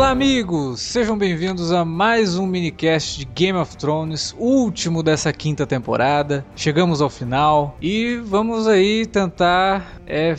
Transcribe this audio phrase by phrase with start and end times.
[0.00, 0.80] Olá, amigos!
[0.80, 6.42] Sejam bem-vindos a mais um minicast de Game of Thrones, último dessa quinta temporada.
[6.56, 10.34] Chegamos ao final e vamos aí tentar é,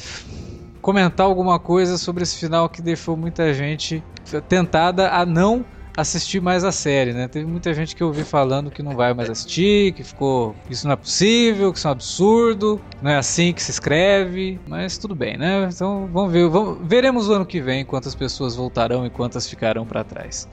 [0.82, 4.04] comentar alguma coisa sobre esse final que deixou muita gente
[4.50, 5.64] tentada a não
[5.96, 7.28] assistir mais a série, né?
[7.28, 10.56] Teve muita gente que eu ouvi falando que não vai mais assistir, que ficou.
[10.70, 14.60] Isso não é possível, que isso é um absurdo, não é assim que se escreve,
[14.68, 15.68] mas tudo bem, né?
[15.72, 19.86] Então vamos ver, vamos, veremos o ano que vem quantas pessoas voltarão e quantas ficarão
[19.86, 20.48] para trás.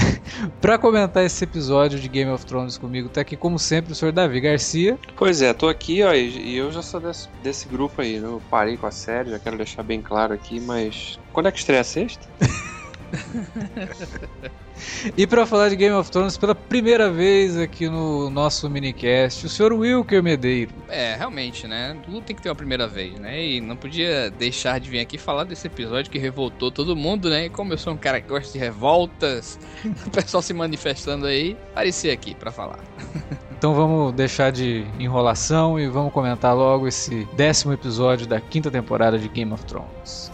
[0.60, 4.12] para comentar esse episódio de Game of Thrones comigo, tá aqui como sempre o senhor
[4.12, 4.98] Davi Garcia.
[5.16, 8.26] Pois é, tô aqui, ó, e eu já sou desse, desse grupo aí, né?
[8.26, 11.58] Eu parei com a série, já quero deixar bem claro aqui, mas quando é que
[11.58, 12.28] estreia a sexta?
[15.16, 19.48] e para falar de Game of Thrones pela primeira vez aqui no nosso minicast, o
[19.48, 20.72] senhor Wilker Medeiro.
[20.88, 21.96] É, realmente, né?
[22.04, 23.42] Tudo tem que ter uma primeira vez, né?
[23.42, 27.46] E não podia deixar de vir aqui falar desse episódio que revoltou todo mundo, né?
[27.46, 29.58] E como eu sou um cara que gosta de revoltas,
[30.06, 32.80] o pessoal se manifestando aí, apareci aqui para falar.
[33.60, 39.18] Então vamos deixar de enrolação e vamos comentar logo esse décimo episódio da quinta temporada
[39.18, 40.32] de Game of Thrones.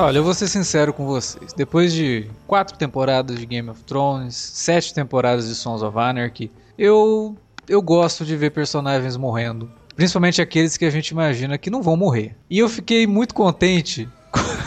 [0.00, 1.52] Olha, eu vou ser sincero com vocês.
[1.52, 7.36] Depois de quatro temporadas de Game of Thrones, sete temporadas de Sons of Anarchy, eu
[7.68, 11.96] eu gosto de ver personagens morrendo, principalmente aqueles que a gente imagina que não vão
[11.96, 12.36] morrer.
[12.48, 14.08] E eu fiquei muito contente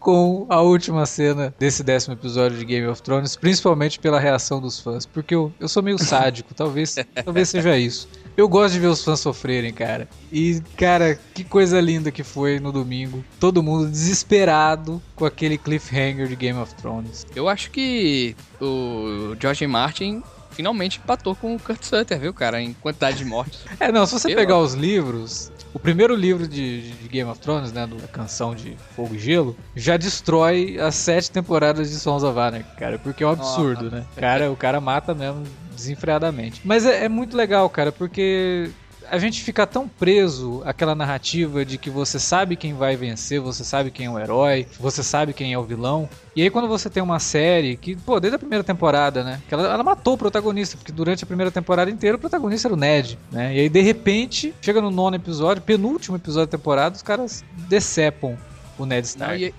[0.00, 4.80] com a última cena desse décimo episódio de Game of Thrones, principalmente pela reação dos
[4.80, 8.08] fãs, porque eu, eu sou meio sádico, talvez, talvez seja isso.
[8.36, 10.08] Eu gosto de ver os fãs sofrerem, cara.
[10.32, 13.22] E, cara, que coisa linda que foi no domingo.
[13.38, 17.26] Todo mundo desesperado com aquele cliffhanger de Game of Thrones.
[17.36, 22.72] Eu acho que o George Martin finalmente empatou com o Kurt Sutter, viu, cara, em
[22.72, 23.60] quantidade de mortes.
[23.78, 24.36] É, não, se você eu...
[24.36, 28.76] pegar os livros, o primeiro livro de, de, Game of Thrones, né, da canção de
[28.94, 33.26] Fogo e Gelo, já destrói as sete temporadas de Sons of Anarchy, cara, porque é
[33.26, 34.04] um absurdo, oh, né?
[34.16, 35.44] Cara, o cara mata mesmo
[35.74, 36.60] desenfreadamente.
[36.64, 38.70] Mas é, é muito legal, cara, porque
[39.10, 43.64] a gente fica tão preso àquela narrativa de que você sabe quem vai vencer, você
[43.64, 46.08] sabe quem é o herói, você sabe quem é o vilão.
[46.34, 49.42] E aí quando você tem uma série que, pô, desde a primeira temporada, né?
[49.48, 52.74] Que ela, ela matou o protagonista, porque durante a primeira temporada inteira o protagonista era
[52.74, 53.54] o Ned, né?
[53.54, 58.38] E aí de repente, chega no nono episódio, penúltimo episódio da temporada, os caras decepam
[58.78, 59.40] o Ned Stark.
[59.40, 59.54] Não, e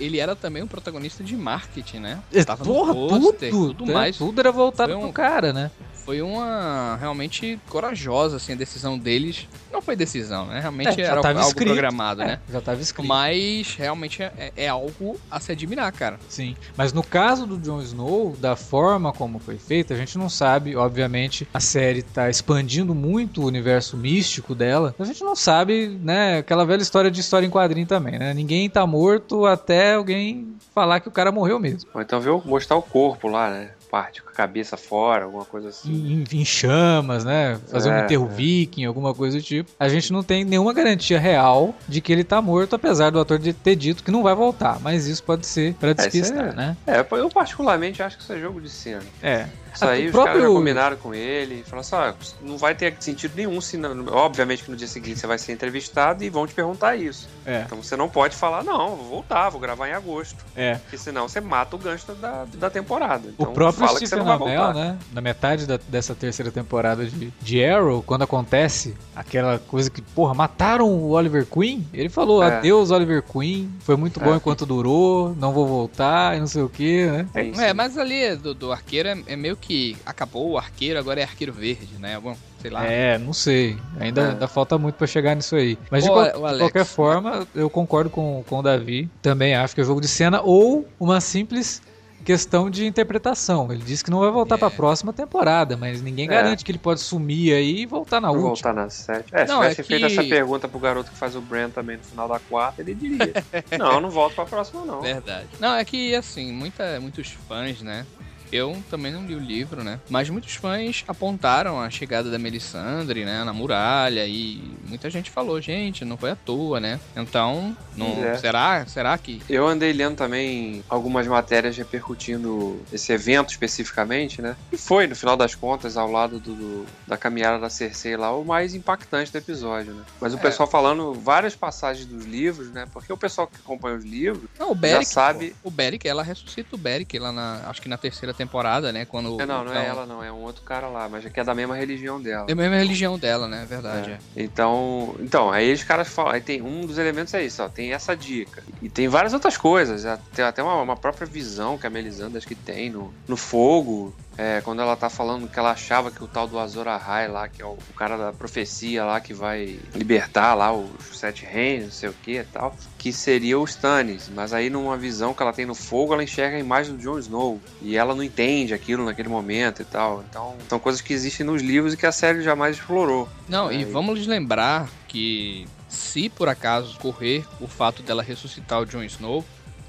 [0.00, 2.18] ele era também um protagonista de marketing, né?
[2.32, 4.16] É, Tava Porra, poster, tudo, tudo é, mais.
[4.16, 5.70] Tudo era voltado um, pro cara, né?
[6.06, 9.48] Foi uma realmente corajosa assim a decisão deles.
[9.72, 10.60] Não foi decisão, né?
[10.60, 11.72] Realmente é, era algo escrito.
[11.72, 12.40] programado, é, né?
[12.48, 13.08] Já tava escrito.
[13.08, 16.18] Mas realmente é, é, algo a se admirar, cara.
[16.28, 16.54] Sim.
[16.76, 20.76] Mas no caso do Jon Snow, da forma como foi feita, a gente não sabe,
[20.76, 24.94] obviamente, a série tá expandindo muito o universo místico dela.
[24.98, 28.32] A gente não sabe, né, aquela velha história de história em quadrinho também, né?
[28.32, 31.88] Ninguém tá morto até alguém falar que o cara morreu mesmo.
[31.94, 33.70] Ou então viu mostrar o corpo lá, né?
[33.96, 35.90] parte com a cabeça fora, alguma coisa assim.
[36.30, 37.58] Em, em chamas, né?
[37.68, 38.34] Fazer é, um enterro é.
[38.34, 39.70] viking, alguma coisa do tipo.
[39.78, 43.38] A gente não tem nenhuma garantia real de que ele tá morto, apesar do ator
[43.38, 44.78] de ter dito que não vai voltar.
[44.80, 46.76] Mas isso pode ser para é, despistar, é, né?
[46.86, 49.02] É, eu particularmente acho que isso é jogo de cena.
[49.22, 49.46] É.
[49.76, 50.34] Isso aí, os próprio...
[50.34, 54.06] caras já combinaram com ele, falaram assim, ah, não vai ter sentido nenhum, se não...
[54.08, 57.28] obviamente que no dia seguinte você vai ser entrevistado e vão te perguntar isso.
[57.44, 57.62] É.
[57.66, 60.44] Então você não pode falar, não, vou voltar, vou gravar em agosto.
[60.56, 60.76] É.
[60.76, 63.28] Porque senão você mata o gancho da, da temporada.
[63.28, 67.64] Então, o próprio fala Stephen Amell, né, na metade da, dessa terceira temporada de, de
[67.64, 72.56] Arrow, quando acontece aquela coisa que, porra, mataram o Oliver Queen, ele falou, é.
[72.56, 74.36] adeus Oliver Queen, foi muito bom é.
[74.36, 77.28] enquanto durou, não vou voltar e não sei o que, né?
[77.34, 81.20] É, mas ali do, do arqueiro é, é meio que que acabou o arqueiro, agora
[81.20, 82.18] é arqueiro verde, né?
[82.20, 82.86] Bom, sei lá.
[82.86, 83.76] É, não sei.
[83.98, 84.30] Ainda, é.
[84.30, 85.76] ainda falta muito para chegar nisso aí.
[85.90, 89.10] Mas de, qual, Alex, de, qualquer forma, eu concordo com, com o Davi.
[89.20, 91.82] Também acho que é jogo de cena ou uma simples
[92.24, 93.72] questão de interpretação.
[93.72, 94.58] Ele disse que não vai voltar é.
[94.58, 96.28] para a próxima temporada, mas ninguém é.
[96.28, 98.48] garante que ele pode sumir aí e voltar na última.
[98.48, 99.34] Voltar na sete.
[99.34, 100.12] É, se não, tivesse é feito que...
[100.12, 103.32] essa pergunta pro garoto que faz o Brand também no final da quarta, ele diria:
[103.78, 105.00] Não, não volto para a próxima, não.
[105.00, 105.48] Verdade.
[105.58, 108.06] Não, é que assim, muita, muitos fãs, né?
[108.52, 110.00] Eu também não li o livro, né?
[110.08, 115.60] Mas muitos fãs apontaram a chegada da Melisandre, né, na muralha e muita gente falou,
[115.60, 117.00] gente, não foi à toa, né?
[117.16, 118.36] Então, não, é.
[118.38, 124.56] será, será que Eu andei lendo também algumas matérias repercutindo esse evento especificamente, né?
[124.72, 128.34] E foi, no final das contas, ao lado do, do da caminhada da Cersei lá,
[128.34, 130.02] o mais impactante do episódio, né?
[130.20, 130.40] Mas o é.
[130.40, 132.86] pessoal falando várias passagens dos livros, né?
[132.92, 135.54] Porque o pessoal que acompanha os livros não, o Beric, já sabe.
[135.62, 137.62] O Beric, ela ressuscita o Beric lá na.
[137.66, 139.04] Acho que na terceira temporada, né?
[139.04, 139.40] Quando.
[139.40, 139.82] É, não, não é então...
[139.82, 140.22] é ela, não.
[140.22, 142.46] É um outro cara lá, mas é que é da mesma religião dela.
[142.48, 143.62] É a mesma religião dela, né?
[143.62, 144.10] É verdade.
[144.10, 144.14] É.
[144.14, 144.42] É.
[144.42, 146.32] Então, então, aí os caras falam.
[146.32, 147.68] Aí tem um dos elementos é isso, ó.
[147.68, 148.62] Tem essa dica.
[148.80, 150.04] E tem várias outras coisas.
[150.34, 154.14] Tem até uma, uma própria visão que a Melisandre acho que tem no, no fogo.
[154.38, 157.48] É, quando ela tá falando que ela achava que o tal do Azor Ahai lá,
[157.48, 161.86] que é o, o, cara da profecia lá que vai libertar lá os sete reinos,
[161.86, 164.30] não sei o que e tal, que seria o Stannis.
[164.34, 167.18] Mas aí numa visão que ela tem no fogo, ela enxerga a imagem do Jon
[167.18, 167.60] Snow.
[167.80, 170.24] E ela não entende aquilo naquele momento e tal.
[170.28, 173.28] Então, são coisas que existem nos livros e que a série jamais explorou.
[173.48, 178.86] Não, é, e vamos lembrar que se por acaso correr o fato dela ressuscitar o
[178.86, 179.44] Jon Snow,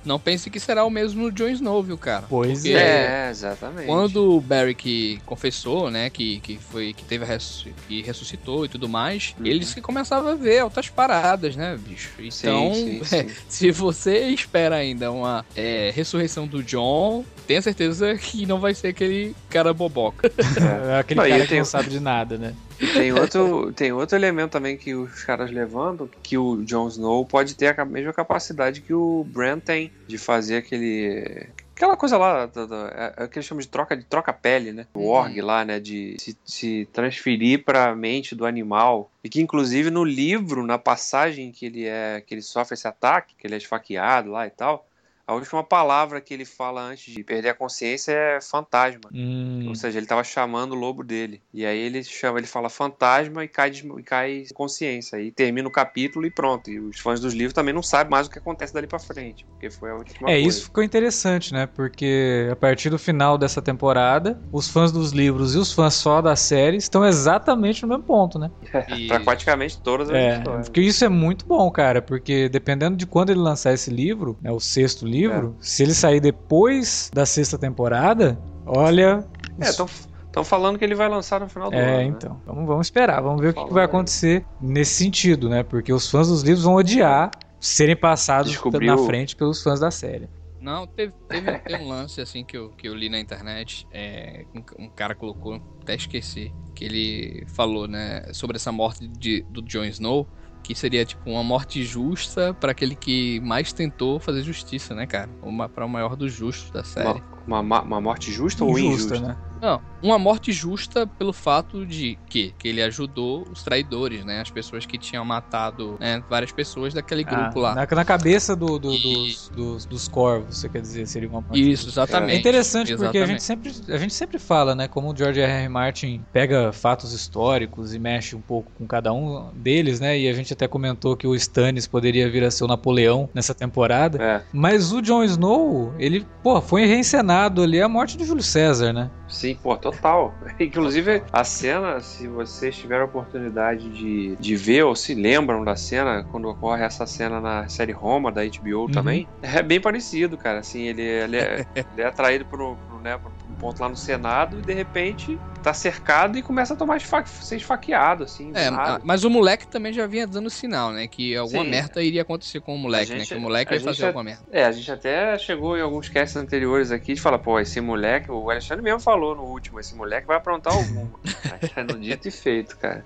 [0.07, 2.25] não pense que será o mesmo Jon Snow, viu, cara?
[2.29, 3.85] Pois Porque é, exatamente.
[3.85, 7.67] Quando o Barry confessou, né, que, que foi que teve ressusc...
[7.87, 9.45] que ressuscitou e tudo mais, uhum.
[9.45, 12.11] eles que começavam a ver altas paradas, né, bicho?
[12.19, 13.35] Então, sim, sim, sim.
[13.47, 18.89] se você espera ainda uma é, ressurreição do John, tenha certeza que não vai ser
[18.89, 20.31] aquele cara boboca.
[20.57, 21.57] É, aquele não, cara que tem...
[21.59, 22.53] não sabe de nada, né?
[22.93, 27.55] Tem outro, tem outro elemento também que os caras levantam, que o Jon Snow pode
[27.55, 31.47] ter a mesma capacidade que o Bran tem de fazer aquele
[31.77, 32.49] aquela coisa lá,
[32.91, 34.87] é, é, que eles chamam de troca de troca pele, né?
[34.93, 35.07] O uhum.
[35.09, 35.79] org lá, né?
[35.79, 40.79] De se, se transferir para a mente do animal e que inclusive no livro, na
[40.79, 44.49] passagem que ele é que ele sofre esse ataque, que ele é esfaqueado lá e
[44.49, 44.86] tal,
[45.27, 49.09] a última palavra que ele fala antes de perder a consciência é fantasma.
[49.13, 49.65] Hum.
[49.67, 51.41] Ou seja, ele estava chamando o lobo dele.
[51.53, 55.19] E aí ele chama, ele fala fantasma e cai, e cai consciência.
[55.19, 56.69] E termina o capítulo e pronto.
[56.71, 59.45] E os fãs dos livros também não sabem mais o que acontece dali para frente.
[59.45, 60.47] Porque foi a última É, coisa.
[60.47, 61.67] isso ficou interessante, né?
[61.67, 66.21] Porque a partir do final dessa temporada, os fãs dos livros e os fãs só
[66.21, 68.49] da série estão exatamente no mesmo ponto, né?
[68.95, 69.07] e...
[69.09, 70.69] pra praticamente todas as é, histórias.
[70.69, 72.01] Porque isso é muito bom, cara.
[72.01, 75.63] Porque dependendo de quando ele lançar esse livro, né, o sexto livro, livro, é.
[75.63, 79.25] se ele sair depois da sexta temporada, olha.
[79.59, 81.99] É, estão falando que ele vai lançar no final do é, ano.
[81.99, 82.33] É, então.
[82.33, 82.39] Né?
[82.45, 85.63] Vamos, vamos esperar, vamos ver o que, que, vai acontecer nesse sentido, né?
[85.63, 88.95] Porque os fãs dos livros vão odiar serem passados Descobriu...
[88.95, 90.29] na frente pelos fãs da série.
[90.59, 93.87] Não, teve, teve, teve, um lance assim que eu, que eu li na internet.
[93.91, 99.43] É, um, um, cara colocou, até esqueci, que ele falou, né, sobre essa morte de,
[99.49, 100.27] do Jon Snow
[100.67, 105.29] que seria tipo uma morte justa para aquele que mais tentou fazer justiça, né, cara?
[105.41, 107.23] Uma para o maior dos justos da série.
[107.47, 109.17] Uma, uma, uma morte justa ou injusta?
[109.17, 109.37] né?
[109.61, 114.41] Não, uma morte justa pelo fato de que, que ele ajudou os traidores, né?
[114.41, 117.75] As pessoas que tinham matado né, várias pessoas daquele ah, grupo lá.
[117.75, 119.01] Na, na cabeça do, do, e...
[119.01, 122.01] dos, dos, dos, corvos, você quer dizer, seria uma morte Isso, justa.
[122.01, 122.35] exatamente.
[122.35, 123.05] É interessante exatamente.
[123.05, 124.87] porque a gente, sempre, a gente sempre fala, né?
[124.87, 125.51] Como o George R.
[125.51, 125.69] R.
[125.69, 130.17] Martin pega fatos históricos e mexe um pouco com cada um deles, né?
[130.17, 133.53] E a gente até comentou que o Stannis poderia vir a ser o Napoleão nessa
[133.53, 134.21] temporada.
[134.21, 134.43] É.
[134.53, 139.09] Mas o Jon Snow, ele, pô, foi reencenado ali a morte de Júlio César, né?
[139.27, 140.33] Sim, pô, total.
[140.59, 145.75] Inclusive, a cena, se vocês tiveram a oportunidade de, de ver ou se lembram da
[145.75, 148.91] cena, quando ocorre essa cena na série Roma da HBO uhum.
[148.91, 150.59] também, é bem parecido, cara.
[150.59, 154.59] Assim, ele, ele, é, ele é atraído por, por, né, por ponto lá no Senado
[154.59, 158.51] e de repente tá cercado e começa a tomar esfa ser esfaqueado, assim.
[158.55, 158.69] É,
[159.03, 161.07] mas o moleque também já vinha dando sinal, né?
[161.07, 161.69] Que alguma Sim.
[161.69, 163.35] merda iria acontecer com o moleque, né, gente, né?
[163.35, 164.43] Que o moleque ia fazer alguma merda.
[164.51, 168.31] É, a gente até chegou em alguns casts anteriores aqui de falar, pô, esse moleque,
[168.31, 171.19] o Alexandre mesmo falou no último, esse moleque vai aprontar alguma.
[171.75, 173.05] é no dito e feito, cara.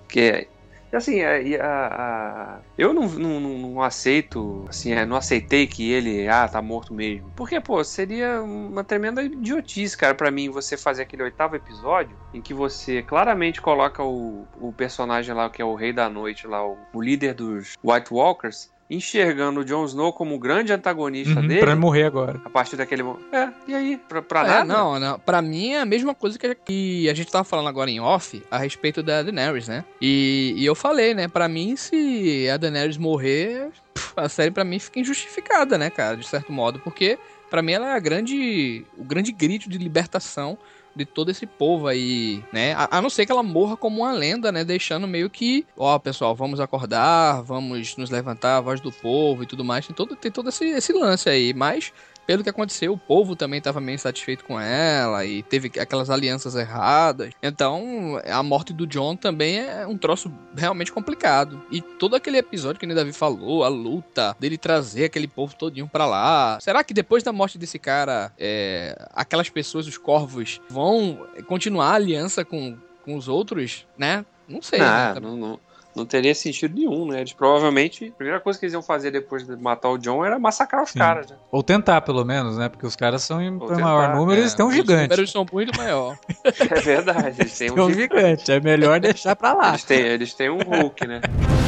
[0.92, 5.90] Porque assim, a, a, a, eu não, não, não, aceito, assim, é, não aceitei que
[5.90, 7.32] ele, ah, tá morto mesmo.
[7.34, 12.42] Porque, pô, seria uma tremenda idiotice, cara, para mim, você fazer aquele oitavo episódio em
[12.42, 16.68] que você claramente coloca o, o personagem lá, que é o Rei da Noite, lá,
[16.68, 21.48] o, o líder dos White Walkers, enxergando o Jon Snow como o grande antagonista uhum,
[21.48, 21.62] dele.
[21.62, 22.42] Pra morrer agora.
[22.44, 23.34] A partir daquele momento.
[23.34, 23.98] É, e aí?
[23.98, 24.66] Pra, pra é, nada?
[24.66, 25.18] Não, não.
[25.18, 28.58] Pra mim é a mesma coisa que a gente tava falando agora em off a
[28.58, 29.86] respeito da Daenerys, né?
[30.02, 31.30] E, e eu falei, né?
[31.30, 33.70] Pra mim, se a Daenerys morrer,
[34.18, 36.18] a série pra mim fica injustificada, né, cara?
[36.18, 37.18] De certo modo, porque
[37.50, 40.58] para mim ela é a grande, o grande grito de libertação
[40.96, 42.74] de todo esse povo aí, né?
[42.74, 44.64] A, a, não ser que ela morra como uma lenda, né?
[44.64, 49.46] Deixando meio que, ó, pessoal, vamos acordar, vamos nos levantar, a voz do povo e
[49.46, 49.88] tudo mais.
[49.88, 51.54] Tem todo, tem todo esse, esse lance aí.
[51.54, 51.94] Mas
[52.32, 56.56] pelo que aconteceu, o povo também estava meio insatisfeito com ela e teve aquelas alianças
[56.56, 57.34] erradas.
[57.44, 61.62] Então, a morte do John também é um troço realmente complicado.
[61.70, 65.90] E todo aquele episódio que o Davi falou, a luta dele trazer aquele povo todinho
[65.90, 66.58] para lá.
[66.62, 71.96] Será que depois da morte desse cara, é, aquelas pessoas, os corvos, vão continuar a
[71.96, 74.26] aliança com, com os outros, né?
[74.48, 74.80] Não sei.
[74.80, 75.20] Ah, né?
[75.20, 75.60] não, não,
[75.96, 77.20] não teria sentido nenhum, né?
[77.20, 80.40] Eles provavelmente, a primeira coisa que eles iam fazer depois de matar o John era
[80.40, 81.00] massacrar os Sim.
[81.00, 81.36] caras, né?
[81.52, 82.70] Ou tentar, pelo menos, né?
[82.70, 85.10] Porque os caras são em tentar, maior número, É, eles têm um os gigante.
[85.10, 86.18] números são muito maior.
[86.72, 88.16] É verdade, eles têm um um gigante.
[88.16, 89.70] gigante, é melhor deixar pra lá.
[89.70, 91.22] Eles têm, eles têm um Hulk, né?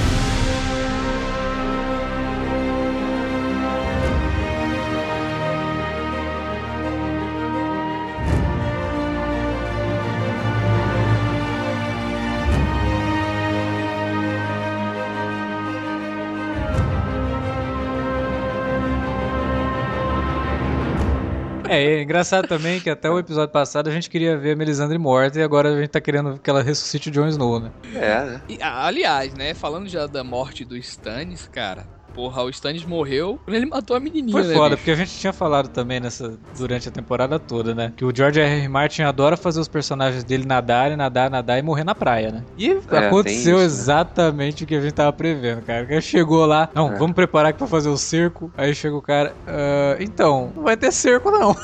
[21.74, 24.98] É, é engraçado também que até o episódio passado a gente queria ver a Melisandre
[25.00, 27.72] morta e agora a gente tá querendo que ela ressuscite o Jon Snow, né?
[27.96, 28.42] É, né?
[28.48, 31.88] E, aliás, né, falando já da morte do Stannis, cara.
[32.14, 34.78] Porra, o Stannis morreu quando ele matou a menininha, Foi né, foda, bicho?
[34.80, 37.94] porque a gente tinha falado também nessa durante a temporada toda, né?
[37.96, 38.60] Que o George R.
[38.62, 38.68] R.
[38.68, 42.44] Martin adora fazer os personagens dele nadarem, nadar, nadar e morrer na praia, né?
[42.58, 43.64] E tem aconteceu isso, né?
[43.66, 45.86] exatamente o que a gente tava prevendo, cara.
[45.86, 46.98] Cara chegou lá, não, É.
[46.98, 48.52] vamos preparar aqui pra fazer o cerco.
[48.58, 51.56] Aí chega o cara, "Ah, então, não vai ter cerco não.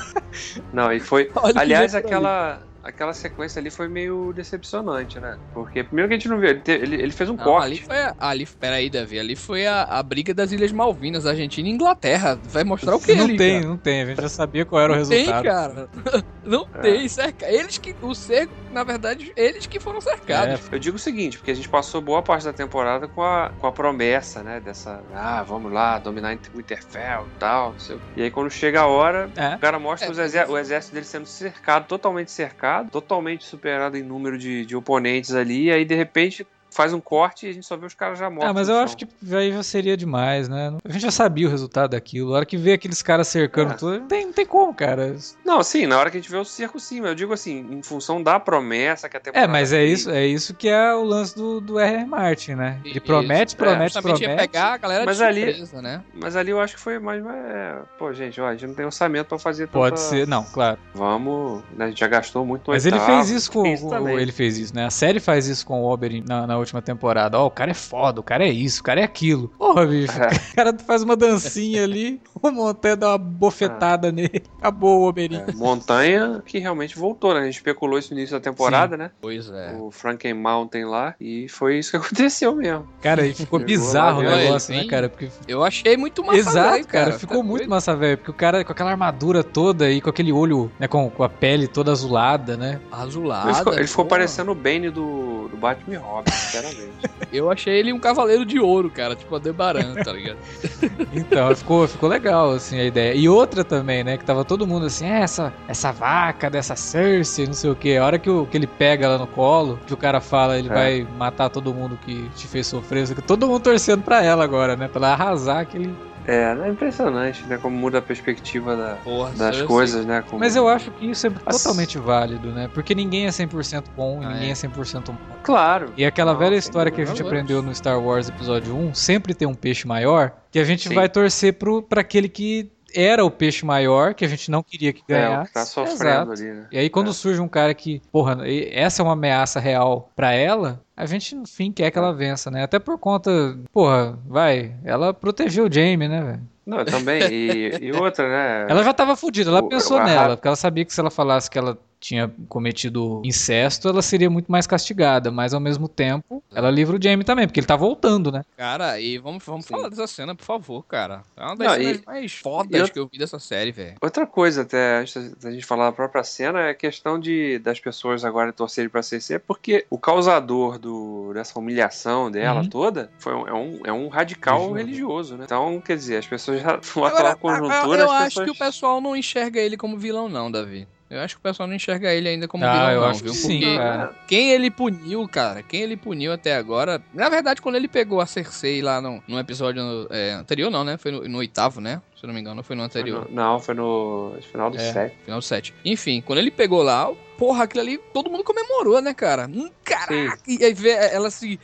[0.74, 1.30] Não, e foi.
[1.36, 2.60] Olha que Aliás, aquela,
[2.90, 5.38] aquela sequência ali foi meio decepcionante, né?
[5.54, 7.66] Porque primeiro que a gente não viu, ele, te- ele, ele fez um Não, corte.
[7.66, 11.68] ali foi a, ali, peraí, Davi, ali foi a, a briga das Ilhas Malvinas, Argentina
[11.68, 12.40] e Inglaterra.
[12.44, 13.68] Vai mostrar o que não ali, tem, cara?
[13.70, 14.02] não tem.
[14.02, 15.44] A gente já sabia qual era o Não tem, resultado.
[15.44, 15.90] cara.
[16.50, 16.80] Não É.
[16.82, 17.46] tem, cerca.
[17.48, 17.96] Eles que.
[18.02, 20.60] O cerco, na verdade, eles que foram cercados.
[20.72, 23.52] É, Eu digo o seguinte, porque a gente passou boa parte da temporada com a,
[23.60, 24.60] com a promessa, né?
[24.60, 25.00] Dessa.
[25.14, 27.74] Ah, vamos lá, dominar Winterfell e tal.
[27.74, 28.06] não sei o quê.
[28.18, 29.56] E aí quando chega a hora, É.
[29.56, 33.98] o cara mostra É, os exé- o exército dele sendo cercado, totalmente cercado, totalmente superado
[33.98, 37.54] em número de, de oponentes ali, e aí de repente faz um corte e a
[37.54, 38.50] gente só vê os caras já mortos.
[38.50, 38.84] Ah, mas eu chão.
[38.84, 40.74] acho que aí já seria demais, né?
[40.84, 42.34] A gente já sabia o resultado daquilo.
[42.34, 43.76] A hora que vê aqueles caras cercando É.
[43.76, 45.16] tudo, não tem, não tem como, cara.
[45.46, 47.66] Não, sim, na hora que a gente vê o circo, sim, mas eu digo assim,
[47.72, 49.52] em função da promessa que a É, temporada.
[49.52, 52.06] mas é isso, é isso que é o lance do, do R.R.
[52.06, 52.80] Martin, né?
[52.84, 53.02] Ele Isso.
[53.02, 54.36] promete, É, promete, ia promete.
[54.38, 56.04] pegar a galera Mas de ali- surpresa, né?
[56.14, 57.24] Mas ali eu acho que foi mais.
[57.26, 60.44] É, pô, gente, ó, a gente não tem orçamento pra fazer Pode tanta- ser, não,
[60.44, 60.78] claro.
[60.94, 61.64] Vamos.
[61.76, 63.62] Né, a gente já gastou muito no Mas ele oitavo, fez isso com.
[63.64, 64.86] o- ele fez isso, né?
[64.86, 67.40] A série faz isso com o Oberyn na, na última temporada.
[67.40, 69.48] Ó, o cara é foda, o cara é isso, o cara é aquilo.
[69.58, 70.28] Porra, bicho, É.
[70.28, 74.44] o cara faz uma dancinha ali, o Montanha dá uma bofetada nele.
[74.60, 75.44] Acabou o Oberyn.
[75.48, 77.42] É, montanha que realmente voltou, né?
[77.42, 79.12] A gente especulou isso no início da temporada, né?
[79.22, 79.76] Pois é.
[79.80, 81.16] O Franken Mountain lá.
[81.20, 82.88] E foi isso que aconteceu mesmo.
[83.02, 85.10] Cara, e ficou bizarro o lá, negócio, ele né, cara?
[85.10, 87.70] Porque Eu achei muito massa, Exato, velho, cara, Tá ficou muito doido?
[87.70, 91.10] massa, velho, porque o cara com aquela armadura toda e com aquele olho, né, com,
[91.10, 92.80] com a pele toda azulada, né?
[92.92, 93.50] Azulada.
[93.50, 96.92] ele ficou, ele ficou parecendo o Bane do, do Batman e Robin, sinceramente.
[97.32, 99.16] Eu achei ele um cavaleiro de ouro, cara.
[99.16, 100.38] Tipo Aldebaran, tá ligado?
[101.14, 103.14] Então, ficou, ficou legal, assim, a ideia.
[103.14, 107.46] E outra também, né, que tava todo mundo assim, "É, essa, essa vaca dessa Cersei,
[107.48, 107.98] não sei o que.
[107.98, 110.70] A hora que, o, que ele pega ela no colo, que o cara fala, ele
[110.70, 110.74] É.
[110.74, 114.76] vai matar todo mundo que te fez sofrer, que todo mundo torcendo pra ela agora,
[114.76, 115.94] né, pra ela arrasar aquele...
[116.30, 117.58] é, é impressionante, né?
[117.58, 120.22] Como muda a perspectiva da- Porra, das coisas, né?
[120.28, 123.86] Como- Mas eu acho que isso é As- totalmente válido, né, porque ninguém é 100%
[123.96, 124.52] bom e Ah, ninguém é.
[124.52, 125.38] é 100% mal.
[125.44, 125.92] Claro.
[125.98, 129.34] E aquela Não, velha história que a gente aprendeu no Star Wars Episódio 1, sempre
[129.34, 130.96] tem um peixe maior, que a gente Sim.
[130.96, 134.92] vai torcer pro, pra aquele que era o peixe maior, que a gente não queria
[134.94, 135.48] que É, o ganhasse.
[135.48, 136.32] que tá sofrendo Exato.
[136.32, 136.66] ali, né?
[136.72, 137.14] E aí quando É.
[137.14, 138.38] surge um cara que, porra,
[138.72, 142.50] essa é uma ameaça real pra ela, a gente no fim quer que ela vença,
[142.52, 142.64] né?
[142.64, 146.42] Até por conta, porra, vai, ela protegeu o Jaime, né, velho?
[146.66, 147.24] Não, também.
[147.32, 148.68] E, e outra, né?
[148.70, 151.50] Ela já tava fudida, ela O- pensou nela, porque ela sabia que se ela falasse
[151.50, 156.72] que ela tinha cometido incesto, ela seria muito mais castigada, mas ao mesmo tempo, ela
[156.72, 158.44] livra o Jaime também, porque ele tá voltando, né?
[158.56, 159.74] Cara, e vamos, vamos Sim.
[159.74, 161.24] falar dessa cena, por favor, cara.
[161.36, 163.96] É uma das Não, cenas e- mais fodas eu- que eu vi dessa série, velho.
[164.02, 167.80] Outra coisa, até antes da gente falar da própria cena, é a questão de, das
[167.80, 172.70] pessoas agora torcerem pra CC, porque o causador do, dessa humilhação dela Uhum.
[172.70, 174.78] toda foi um, é, um, é um radical Religioso.
[174.78, 175.44] religioso, né?
[175.46, 178.02] Então, quer dizer, as pessoas já Agora, naquela conjuntura.
[178.04, 178.46] eu, eu as acho pessoas...
[178.46, 180.88] que o pessoal não enxerga ele como vilão, não, Davi.
[181.10, 183.24] Eu acho que o pessoal não enxerga ele ainda como Ah, vilão, eu não, acho
[183.24, 183.32] viu?
[183.32, 184.16] que sim, Porque cara.
[184.28, 187.02] quem ele puniu, cara, quem ele puniu até agora.
[187.14, 190.98] Na verdade, quando ele pegou a Cersei lá no, no episódio é, anterior, não, né?
[190.98, 192.00] Foi no, no oitavo, né?
[192.16, 193.28] Se eu não me engano, foi no Foi anterior.
[193.30, 194.94] no- não, foi no final do É.
[194.94, 195.16] set.
[195.26, 195.74] Final 7.
[195.84, 199.48] Enfim, quando ele pegou lá, porra, aquilo ali todo mundo comemorou, né, cara?
[199.48, 200.38] Hum, caraca!
[200.48, 201.60] E aí vê ela se.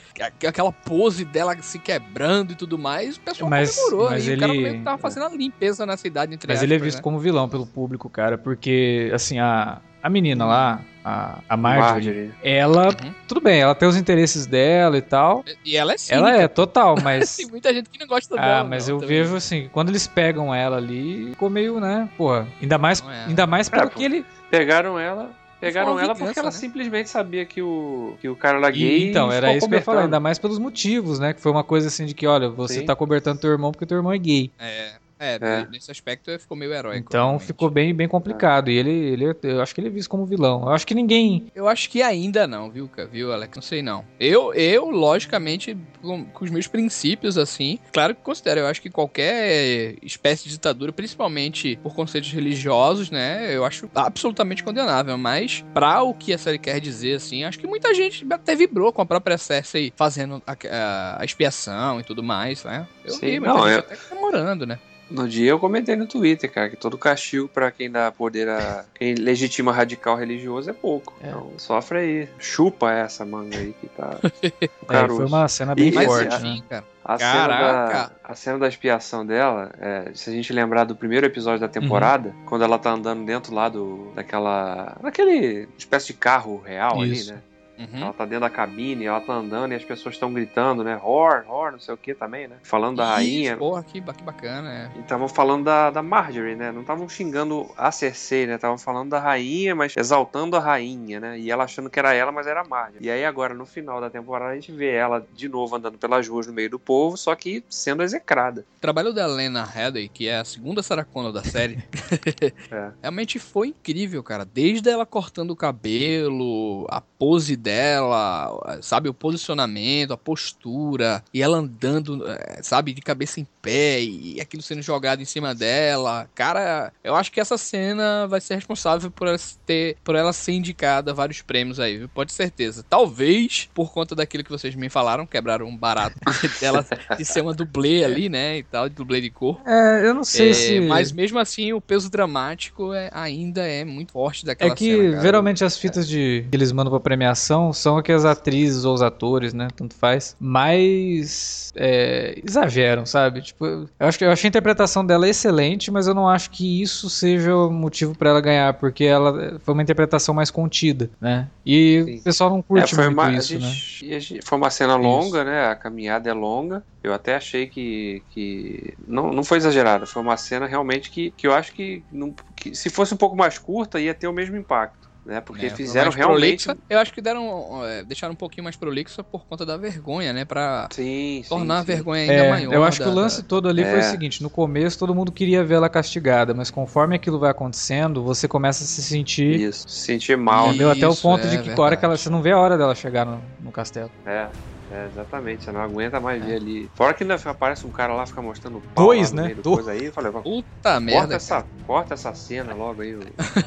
[0.47, 4.09] aquela pose dela se quebrando e tudo mais, o pessoal Mas- comemorou.
[4.09, 6.63] mas e ele- o cara meio que tava fazendo a limpeza na cidade, entre Mas
[6.63, 7.03] ele é aspas, visto né?
[7.03, 12.31] como vilão pelo público, cara, porque, assim, a, a menina lá, a, a Marjorie, Marjorie.
[12.41, 13.13] ela, Uhum.
[13.27, 15.43] tudo bem, ela tem os interesses dela e tal.
[15.65, 16.15] E ela é cínica.
[16.29, 17.35] Ela é, total, mas.
[17.35, 18.59] Tem muita gente que não gosta dela.
[18.59, 19.17] Ah, mas não, eu também.
[19.23, 23.25] vejo assim, quando eles pegam ela ali, ficou meio, né, porra, ainda mais, é.
[23.27, 23.97] ainda mais pelo É, pô.
[23.99, 24.25] que ele...
[24.49, 25.31] Pegaram ela.
[25.65, 26.51] Pegaram ela porque ela né?
[26.51, 29.09] simplesmente sabia que o, que o cara era E, gay.
[29.09, 30.15] então, e era ficou isso que eu ia falar, cobertando.
[30.15, 32.85] ainda mais pelos motivos, né, que foi uma coisa assim de que, olha, você Sim.
[32.85, 34.51] tá cobertando teu irmão porque teu irmão é gay.
[34.59, 35.67] É, é, É.
[35.71, 37.05] nesse aspecto ficou meio heróico.
[37.07, 37.45] Então realmente.
[37.47, 38.69] ficou bem, bem complicado.
[38.69, 40.63] E ele, ele, eu acho que ele é visto como vilão.
[40.63, 41.47] Eu acho que ninguém.
[41.55, 43.55] Eu acho que ainda não, viu, viu, Alex?
[43.55, 44.05] Não sei não.
[44.19, 48.61] Eu, eu logicamente, com, com os meus princípios, assim, claro que considero.
[48.61, 54.63] Eu acho que qualquer espécie de ditadura, principalmente por conceitos religiosos, né, eu acho absolutamente
[54.63, 55.17] condenável.
[55.17, 58.91] Mas, pra o que a série quer dizer, assim, acho que muita gente até vibrou
[58.91, 62.87] com a própria Cersei fazendo a, a- a expiação e tudo mais, né?
[63.03, 64.79] Eu Sim, vi muita não, gente eu- até comemorando, né?
[65.09, 68.83] No dia eu comentei no Twitter, cara, que todo castigo pra quem dá poder a.
[68.95, 71.13] quem legitima radical religioso é pouco.
[71.21, 71.27] É.
[71.27, 72.29] Então sofre aí.
[72.39, 74.17] Chupa essa manga aí que tá.
[74.89, 76.27] É, foi uma cena bem E- Mas forte.
[76.29, 76.35] né?
[76.37, 76.83] enfim, cara.
[77.03, 77.93] A cena, Caraca!
[77.93, 81.67] da, a cena da expiação dela, é, se a gente lembrar do primeiro episódio da
[81.67, 82.45] temporada, Uhum.
[82.47, 84.11] quando ela tá andando dentro lá do.
[84.15, 84.97] daquela.
[85.03, 87.29] daquele espécie de carro real Isso.
[87.31, 87.43] ali, né?
[87.77, 88.01] Uhum.
[88.01, 90.99] Ela tá dentro da cabine, ela tá andando e as pessoas estão gritando, né?
[91.03, 92.55] Hor, hor, não sei o que também, né?
[92.63, 93.53] Falando da rainha.
[93.53, 94.97] Ih, Porra, que, que bacana, é.
[94.97, 96.71] E estavam falando da, da Marjorie, né?
[96.71, 98.55] Não estavam xingando a Cersei, né?
[98.55, 101.39] Estavam falando da rainha, mas exaltando a rainha, né?
[101.39, 103.05] E ela achando que era ela, mas era a Marjorie.
[103.05, 106.27] E aí agora, no final da temporada, a gente vê ela de novo andando pelas
[106.27, 108.65] ruas no meio do povo, só que sendo execrada.
[108.77, 111.83] O trabalho da Lena Headey, que é a segunda Sarah Connor da série,
[112.71, 112.91] É.
[113.01, 114.45] realmente foi incrível, cara.
[114.45, 121.57] Desde ela cortando o cabelo, a pose dela, sabe, o posicionamento, a postura, e ela
[121.57, 126.29] andando, eh, sabe, de cabeça em pé, e aquilo sendo jogado em cima dela.
[126.35, 130.51] Cara, eu acho que essa cena vai ser responsável por ela ter, por ela ser
[130.53, 132.09] indicada a vários prêmios aí, viu?
[132.09, 132.85] Pode certeza.
[132.87, 136.15] Talvez por conta daquilo que vocês me falaram, quebraram um barato
[136.61, 136.85] dela
[137.17, 139.59] de ser uma dublê ali, né, e tal, de dublê de cor.
[139.65, 140.79] É, eu não sei É, se.
[140.81, 145.09] Mas mesmo assim, o peso dramático é- ainda é muito forte daquela É que cena,
[145.11, 145.21] cara.
[145.23, 149.01] geralmente as fitas de que eles mandam pra premiação são que as atrizes ou os
[149.01, 149.67] atores, né?
[149.75, 150.35] Tanto faz.
[150.39, 153.41] Mais é, exageram, sabe?
[153.41, 156.81] Tipo, eu acho que eu achei a interpretação dela excelente, mas eu não acho que
[156.81, 161.49] isso seja o motivo pra ela ganhar, porque ela foi uma interpretação mais contida, né?
[161.65, 162.19] E Sim.
[162.19, 163.67] o pessoal não curte É, foi, muito uma, isso, né?
[163.69, 165.65] gente- a gente- foi uma cena longa, né?
[165.67, 166.85] A caminhada é longa.
[167.03, 170.05] Eu até achei que, que não, não foi exagerada.
[170.05, 173.35] Foi uma cena realmente que, que eu acho que, não- que se fosse um pouco
[173.35, 175.41] mais curta ia ter o mesmo impacto, né?
[175.41, 176.65] Porque É, fizeram realmente.
[176.65, 176.77] prolixa.
[176.89, 177.83] Eu acho que deram.
[177.85, 180.45] é, deixaram um pouquinho mais prolixa por conta da vergonha, né?
[180.45, 182.73] Pra Sim, sim, tornar a vergonha ainda É, maior.
[182.73, 184.01] eu acho que da- o lance da- todo ali foi o É.
[184.03, 188.83] seguinte: no começo todo mundo queria vê-la castigada, mas conforme aquilo vai acontecendo, você começa
[188.83, 189.59] a se sentir.
[189.59, 190.67] Isso, se sentir mal.
[190.67, 190.89] Entendeu?
[190.91, 192.77] Até o ponto é de que a hora que ela, você não vê a hora
[192.77, 194.11] dela chegar no, no castelo.
[194.25, 194.49] É,
[194.91, 195.63] é, exatamente.
[195.63, 196.89] Você não aguenta mais ver ali.
[196.95, 199.53] Fora que ainda aparece um cara lá, fica mostrando o pau Dois, né?
[199.55, 199.87] do Dois.
[199.87, 200.05] aí.
[200.05, 201.19] Eu falei, Puta merda.
[201.21, 203.17] corta essa, corta essa cena logo aí.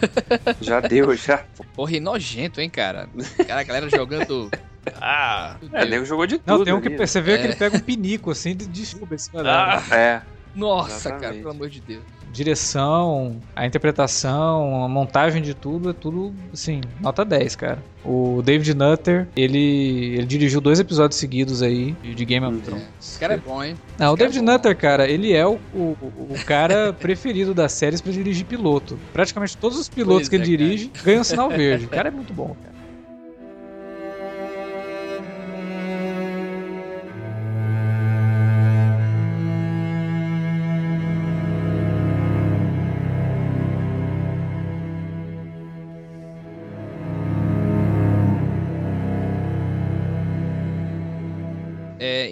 [0.61, 1.44] já deu, já.
[1.74, 3.09] Porra, e nojento, hein, cara?
[3.46, 4.50] Cara, a galera jogando.
[5.02, 6.59] Ah, É, nego jogou de tudo.
[6.61, 7.38] Não, tem um que ali, você vê É.
[7.38, 9.85] que ele pega um pinico assim de, de chuva em cima dela.
[9.90, 10.22] Ah, É,
[10.54, 11.38] nossa, cara, Exatamente.
[11.42, 12.02] pelo amor de Deus.
[12.33, 17.79] Direção, a interpretação, a montagem de tudo, é tudo, assim, nota 10, cara.
[18.05, 22.59] O David Nutter, ele, ele dirigiu dois episódios seguidos aí de Game of.
[22.61, 22.85] Thrones.
[23.01, 23.77] Esse cara é bom, hein?
[23.99, 24.43] Não, o Esse cara David é.
[24.43, 25.97] Nutter, cara, ele é o, o,
[26.31, 28.99] o cara preferido das séries pra dirigir piloto.
[29.12, 31.87] Praticamente todos os pilotos Pois que ele é, dirige ganham sinal verde.
[31.87, 32.78] O cara é muito bom, cara.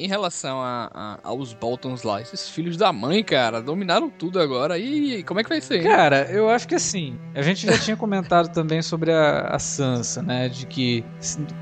[0.06, 4.78] Em relação a, a- aos Boltons lá, esses filhos da mãe, cara, dominaram tudo agora.
[4.78, 5.82] E como é que vai ser?
[5.82, 10.22] Cara, eu acho que assim, a gente já tinha comentado também sobre a, a Sansa,
[10.22, 10.48] né?
[10.48, 11.04] De que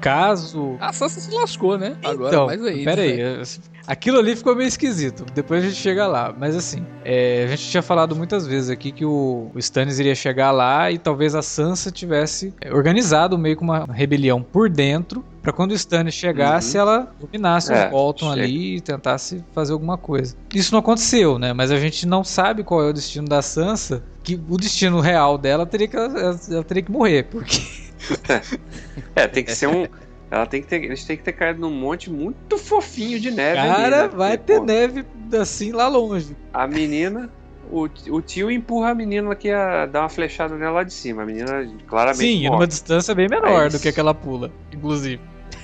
[0.01, 0.77] caso.
[0.81, 1.97] A Sansa se lascou, né?
[2.05, 2.85] Agora, então, mais aí.
[2.85, 3.41] pera aí, né?
[3.41, 5.25] assim, aquilo ali ficou meio esquisito.
[5.35, 6.35] Depois a gente chega lá.
[6.37, 10.15] Mas assim, é, a gente tinha falado muitas vezes aqui que o, o Stannis iria
[10.15, 15.25] chegar lá e talvez a Sansa tivesse é, organizado meio que uma rebelião por dentro.
[15.45, 16.81] Pra quando o Stannis chegasse, Uhum.
[16.83, 18.43] ela dominasse É, os Bolton chega.
[18.43, 20.35] ali e tentasse fazer alguma coisa.
[20.53, 21.53] Isso não aconteceu, né?
[21.53, 24.03] Mas a gente não sabe qual é o destino da Sansa.
[24.23, 27.61] Que o destino real dela teria que ela, ela teria que morrer, porque
[29.15, 29.87] é, tem que ser um.
[30.31, 33.57] Ela tem que ter, eles têm que ter caído num monte muito fofinho de neve.
[33.57, 34.17] Cara, ali, né?
[34.17, 35.05] vai Porque, ter pô, neve
[35.39, 36.37] assim lá longe.
[36.53, 37.31] A menina.
[37.71, 41.23] O, o tio empurra a menina que ia dar uma flechada nela lá de cima.
[41.23, 42.19] A menina claramente.
[42.21, 42.51] Sim, morre.
[42.51, 45.21] numa distância bem menor Aí do que aquela pula, inclusive.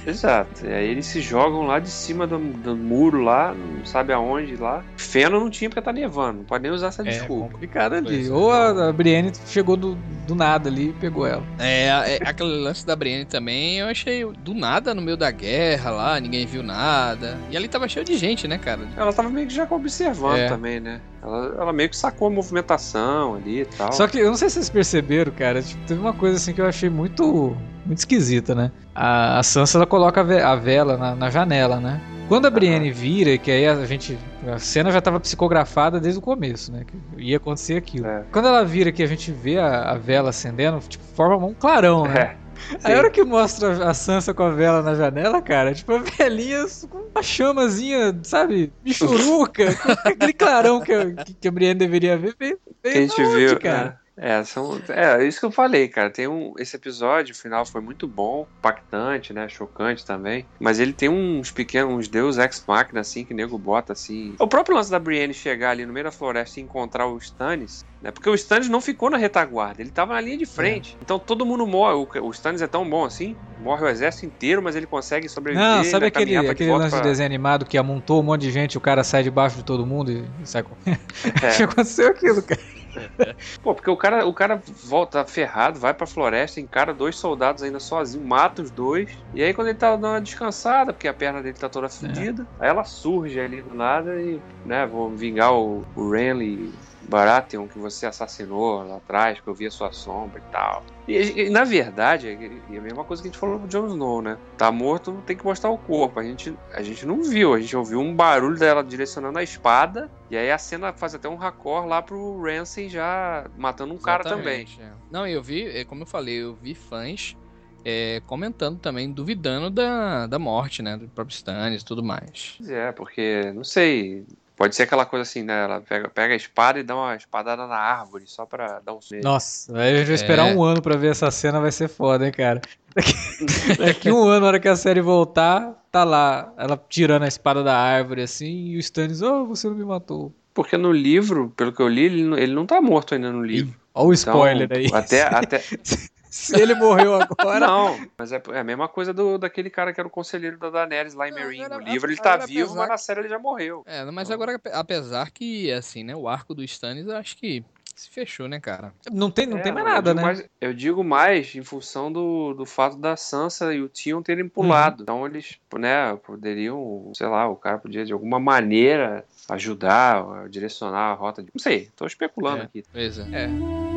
[0.07, 0.67] Exato.
[0.67, 4.57] E aí eles se jogam lá de cima do, do muro lá, não sabe aonde
[4.57, 4.83] lá.
[4.97, 7.53] Feno não tinha porque tá nevando, não pode nem usar essa É desculpa.
[7.53, 8.07] complicado ali.
[8.07, 8.33] Pois é.
[8.33, 11.43] Ou a, a Brienne chegou do, do nada ali e pegou ela.
[11.59, 15.91] É, é, aquele lance da Brienne também, eu achei do nada no meio da guerra
[15.91, 17.39] lá, ninguém viu nada.
[17.51, 18.81] E ali tava cheio de gente, né, cara?
[18.97, 20.49] Ela tava meio que já observando É.
[20.49, 21.01] também, né?
[21.23, 23.93] Ela, ela meio que sacou a movimentação ali e tal.
[23.93, 25.63] Só que eu não sei se vocês perceberam, cara.
[25.63, 28.71] Tipo, teve uma coisa assim que eu achei muito, muito esquisita, né?
[28.95, 32.01] A, a Sansa ela coloca a, ve- a vela na, na janela, né?
[32.29, 34.17] Quando a Brienne vira, que aí a gente.
[34.47, 36.85] A cena já tava psicografada desde o começo, né?
[36.87, 38.07] Que ia acontecer aquilo.
[38.07, 38.23] É.
[38.31, 42.05] Quando ela vira que a gente vê a, a vela acendendo, tipo, forma um clarão,
[42.05, 42.21] né?
[42.21, 42.37] É.
[42.85, 45.99] Aí a hora que mostra a Sansa com a vela na janela, cara, tipo, a
[45.99, 52.17] velhinha com uma chamazinha, sabe, michuruca, com aquele clarão que, a- que a Brienne deveria
[52.17, 53.59] ver, veio, que a veio gente onde, viu.
[53.61, 54.01] cara.
[54.07, 56.11] É, é, são, é, é isso que eu falei, cara.
[56.11, 59.49] Tem um, esse episódio, o final foi muito bom, impactante, né?
[59.49, 60.47] Chocante também.
[60.61, 64.35] Mas ele tem uns pequenos, uns deus ex machina, assim, que nego bota assim.
[64.39, 67.85] O próprio lance da Brienne chegar ali no meio da floresta e encontrar o Stannis,
[68.03, 68.11] né?
[68.11, 70.97] Porque o Stannis não ficou na retaguarda, ele tava na linha de frente.
[71.03, 71.95] Então todo mundo morre.
[71.95, 75.67] O, o Stannis é tão bom assim, morre o exército inteiro, mas ele consegue sobreviver.
[75.67, 78.43] Não, sabe aquele, pra de aquele lance de pra- desenho animado que amontou um monte
[78.43, 80.77] de gente e o cara sai debaixo de todo mundo e, e sai com...
[80.85, 81.63] É.
[81.65, 82.61] Aconteceu aquilo, cara.
[83.63, 87.79] Pô, porque o cara, o cara volta ferrado, vai pra floresta, encara dois soldados ainda
[87.81, 89.11] sozinho, mata os dois.
[89.33, 92.47] E aí, quando ele tá dando uma descansada, porque a perna dele tá toda fodida,
[92.59, 96.73] aí ela surge ali do nada e, né, vou vingar o, o Renly
[97.09, 100.85] Baratheon que você assassinou lá atrás, que eu vi a sua sombra e tal.
[101.09, 104.23] E, e, na verdade, é a mesma coisa que a gente falou pro Jon Snow,
[104.23, 104.39] né?
[104.57, 106.21] Tá morto, tem que mostrar o corpo.
[106.21, 110.11] A gente, a gente não viu, a gente ouviu um barulho dela direcionando a espada,
[110.31, 114.23] e aí a cena faz até um raccord lá pro Ramsay já matando um cara
[114.23, 114.63] também.
[114.63, 114.93] Exatamente, é.
[115.11, 117.37] Não, eu vi, é, como eu falei, eu vi fãs
[117.85, 120.97] é, comentando também, duvidando da, da morte, né?
[120.97, 122.55] Do próprio Stannis e tudo mais.
[122.59, 124.25] Pois É, porque, não sei,
[124.61, 125.65] pode ser aquela coisa assim, né?
[125.65, 129.01] Ela pega, pega a espada e dá uma espadada na árvore, só pra dar um
[129.01, 129.25] susto.
[129.25, 130.55] Nossa, aí a gente vai esperar É.
[130.55, 132.61] um ano pra ver essa cena, vai ser foda, hein, cara.
[132.95, 133.15] Daqui,
[133.79, 137.65] daqui um ano, na hora que a série voltar, tá lá, ela tirando a espada
[137.65, 140.31] da árvore assim, e o Stannis, oh, você não me matou.
[140.53, 143.43] Porque no livro, pelo que eu li, ele não, ele não tá morto ainda no
[143.43, 143.75] livro.
[143.95, 144.91] Olha o Então, spoiler aí.
[144.93, 145.65] Até, até,
[146.31, 147.61] Se ele morreu agora.
[147.67, 150.71] Não, mas é, é a mesma coisa do, daquele cara que era o conselheiro da
[150.71, 151.65] Daenerys lá em Meereen.
[151.65, 153.83] agora- No livro ele tá agora, vivo, apesar mas na que- série ele já morreu.
[153.87, 156.15] É, mas agora, ape- apesar que, assim, né?
[156.15, 157.65] O arco do Stannis, eu acho que
[157.97, 158.95] se fechou, né, cara?
[159.13, 160.23] Não tem, não É, tem mais nada, né?
[160.23, 164.45] mais- eu digo mais em função do, do fato da Sansa e o Tion terem
[164.45, 164.49] Uhum.
[164.51, 165.03] pulado.
[165.03, 171.15] Então eles, né, poderiam, sei lá, o cara podia de alguma maneira ajudar, direcionar a
[171.15, 171.51] rota de.
[171.53, 172.65] Não sei, tô especulando É.
[172.67, 172.83] aqui.
[172.93, 173.90] Pois é.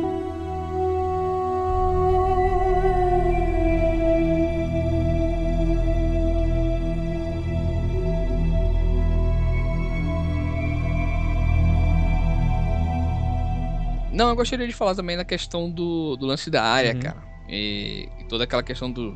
[14.14, 17.00] Não, eu gostaria de falar também da questão do, do lance da área, Uhum.
[17.00, 17.22] cara.
[17.48, 19.14] E, e toda aquela questão do,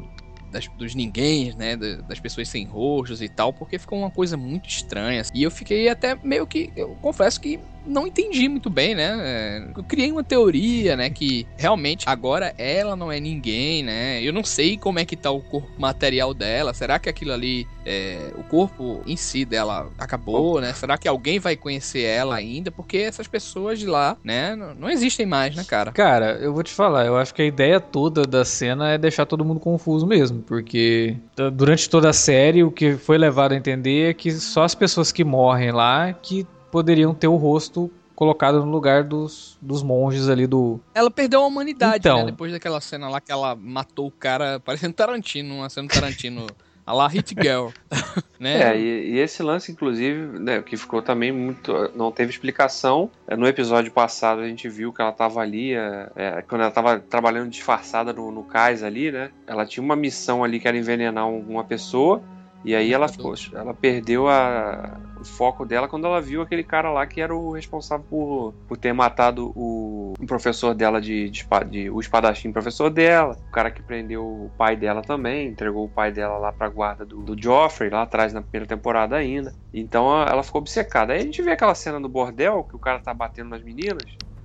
[0.50, 1.76] das, dos ninguém, né?
[1.76, 5.22] da- Das pessoas sem rostos e tal, porque ficou uma coisa muito estranha.
[5.32, 6.72] E eu fiquei até meio que.
[6.76, 9.70] Eu confesso que não entendi muito bem, né?
[9.76, 11.10] Eu criei uma teoria, né?
[11.10, 14.22] Que realmente agora ela não é ninguém, né?
[14.22, 16.74] Eu não sei como é que tá o corpo material dela.
[16.74, 20.72] Será que aquilo ali, é, o corpo em si dela acabou, né?
[20.72, 22.70] Será que alguém vai conhecer ela ainda?
[22.70, 24.56] Porque essas pessoas de lá, né?
[24.56, 25.92] Não, existem mais, né, cara?
[25.92, 29.26] Cara, eu vou te falar, eu acho que a ideia toda da cena é deixar
[29.26, 31.16] todo mundo confuso mesmo, porque
[31.54, 35.12] durante toda a série o que foi levado a entender é que só as pessoas
[35.12, 40.46] que morrem lá que poderiam ter o rosto colocado no lugar dos, dos monges ali
[40.46, 40.80] do.
[40.94, 42.18] Ela perdeu a humanidade, Então.
[42.18, 42.24] né?
[42.26, 46.46] Depois daquela cena lá que ela matou o cara, parecendo Tarantino, uma cena Tarantino.
[46.84, 47.66] A lá Hit Girl.
[48.40, 48.62] né?
[48.72, 51.70] É, e, e esse lance, inclusive, né, que ficou também muito.
[51.94, 53.10] Não teve explicação.
[53.26, 56.70] É, No episódio passado a gente viu que ela tava ali, é, é, quando ela
[56.70, 59.30] tava trabalhando disfarçada no, no cais ali, né?
[59.46, 62.22] Ela tinha uma missão ali que era envenenar um- uma pessoa.
[62.64, 66.90] E aí ela, ficou, ela perdeu a, o foco dela quando ela viu aquele cara
[66.90, 71.46] lá que era o responsável por, por ter matado o, o professor dela de, de,
[71.70, 75.88] de- o espadachim professor dela, o cara que prendeu o pai dela também, entregou o
[75.90, 79.54] pai dela lá pra guarda do, do Joffrey, lá atrás na primeira temporada ainda.
[79.72, 81.12] Então ela ficou obcecada.
[81.12, 84.04] Aí a gente vê aquela cena do bordel, que o cara tá batendo nas meninas.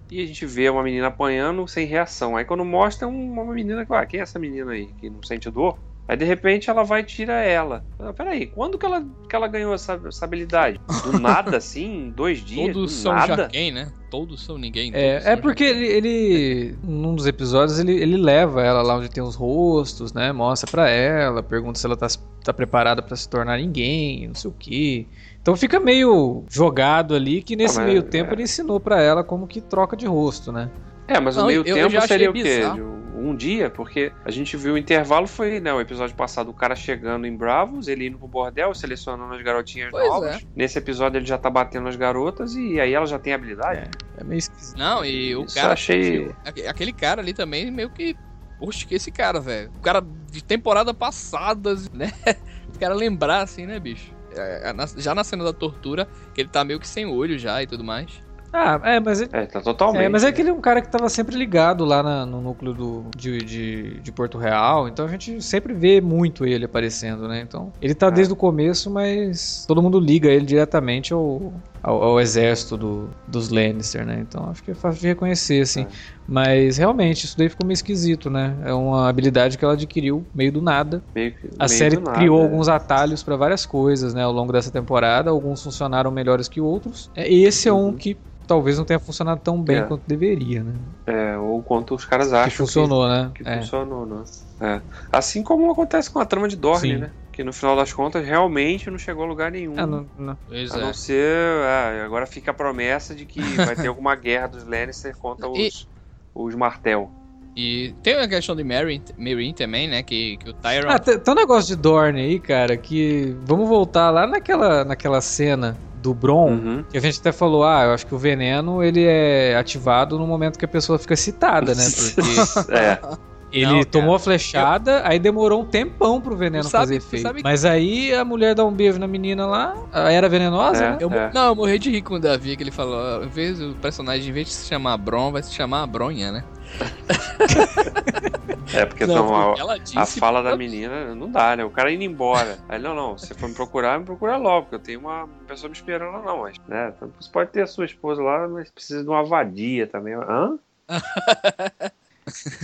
[0.10, 2.38] e a gente vê uma menina apanhando sem reação.
[2.38, 5.50] Aí quando mostra uma menina que, ah, quem é essa menina aí que não sente
[5.50, 5.80] dor?
[6.06, 7.84] Aí de repente ela vai e tira ela.
[7.98, 10.80] Ah, peraí, quando que ela, que ela ganhou essa, essa habilidade?
[11.06, 12.08] Do nada, assim?
[12.08, 12.68] Em dois dias?
[12.74, 13.36] Todos do são nada?
[13.44, 13.92] Jarken, né?
[14.12, 14.92] Todos são ninguém.
[14.92, 18.98] todos É, são é porque ele, ele, num dos episódios, ele, ele leva ela lá
[18.98, 20.32] onde tem os rostos, né?
[20.34, 22.08] Mostra pra ela, pergunta se ela tá,
[22.44, 25.08] tá preparada pra se tornar ninguém, não sei o que.
[25.42, 28.34] Então fica meio jogado ali que nesse Ah, meio tempo é.
[28.36, 30.70] ele ensinou pra ela como que troca de rosto, né?
[31.08, 32.44] É, mas Não, o meio eu- eu tempo seria o quê?
[32.44, 33.03] bizarro.
[33.24, 36.76] Um dia, porque a gente viu o intervalo foi, né, o episódio passado, o cara
[36.76, 40.46] chegando em Bravos, ele indo pro bordel, selecionando as garotinhas Pois novas.
[40.56, 43.90] Nesse episódio ele já tá batendo as garotas e aí ela já tem habilidade.
[44.18, 44.78] É meio esquisito.
[44.78, 45.68] Não, e o Isso cara.
[45.70, 48.16] eu achei- aque- Aquele cara ali também, meio que.
[48.60, 49.72] Poxa, que esse cara, velho.
[49.78, 52.12] O cara de temporada passadas, né?
[52.76, 54.12] O cara lembrar assim, né, bicho?
[54.36, 57.62] É, é, já na cena da tortura, que ele tá meio que sem olho já
[57.62, 58.10] e tudo mais.
[58.56, 60.04] Ah, é, mas ele- É, tá totalmente.
[60.04, 62.40] É, mas é que ele é um cara que tava sempre ligado lá na- no
[62.40, 67.28] núcleo do, de, de, de Porto Real, então a gente sempre vê muito ele aparecendo,
[67.28, 67.42] né?
[67.42, 68.12] Então, ele tá É.
[68.12, 71.52] desde o começo, mas todo mundo liga ele diretamente ao,
[71.84, 74.20] ao, ao exército do, dos Lannister, né?
[74.22, 75.82] Então acho que é fácil de reconhecer, assim.
[75.82, 75.88] É.
[76.26, 78.58] Mas realmente, isso daí ficou meio esquisito, né?
[78.64, 81.04] É uma habilidade que ela adquiriu meio do nada.
[81.14, 82.44] Meio que- A série nada, criou é.
[82.44, 85.30] alguns atalhos pra várias coisas, né, ao longo dessa temporada.
[85.30, 87.10] Alguns funcionaram melhores que outros.
[87.16, 87.94] É, Esse é um Uhum.
[87.94, 88.18] que
[88.48, 89.82] talvez não tenha funcionado tão bem É.
[89.84, 90.74] quanto deveria, né?
[91.06, 93.32] É, ou quanto os caras acham que funcionou, né?
[93.36, 93.58] que, que É.
[93.60, 94.24] funcionou, né?
[94.62, 94.82] É.
[95.12, 96.98] Assim como acontece com a trama de Dorne, Sim.
[96.98, 97.12] né?
[97.34, 99.74] Que no final das contas realmente não chegou a lugar nenhum.
[99.76, 100.38] Ah, não- não.
[100.48, 100.82] Pois A é.
[100.82, 101.26] não ser.
[101.66, 103.42] ah, agora fica a promessa de que
[103.74, 105.88] vai ter alguma guerra dos Lannister contra E- os,
[106.34, 107.12] os Martel.
[107.56, 110.02] E tem a questão de Meryn, Meryn também, né?
[110.02, 110.90] Que, que o Tyron.
[110.90, 115.22] Ah, tem, tem um negócio de Dorne aí, cara, que vamos voltar lá naquela, naquela
[115.22, 116.84] cena do Bron, Uhum.
[116.84, 120.26] que a gente até falou, ah, eu acho que o veneno ele é ativado no
[120.28, 121.84] momento que a pessoa fica citada, né?
[122.16, 123.00] Porque é.
[123.54, 127.22] ele Não, tomou a flechada, aí demorou um tempão pro veneno sabe- fazer efeito.
[127.24, 130.92] sabe que- Mas aí a mulher dá um beijo na menina lá, era venenosa, É.
[130.92, 130.98] né?
[131.00, 133.76] Eu, Não, eu morri de rir com o Davi, que ele falou, em vez do
[133.76, 136.44] personagem, em vez de se chamar Bron, vai se chamar Bronha, né?
[138.74, 141.64] É, porque Não, então, a, ela a disse- fala da menina não dá, né?
[141.64, 142.58] O cara indo embora.
[142.68, 145.70] Aí, não, não, você foi me procurar, me procura logo, porque eu tenho uma pessoa
[145.70, 146.42] me esperando lá, não.
[146.42, 146.92] Mas, né?
[146.96, 150.16] então Você pode ter a sua esposa lá, mas precisa de uma vadia também.
[150.16, 150.58] Hã?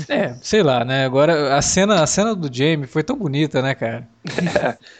[0.08, 1.06] É, sei lá, né?
[1.06, 4.08] Agora a cena, a cena do Jamie foi tão bonita, né, cara?